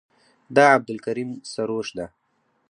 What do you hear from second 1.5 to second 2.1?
سروش ده.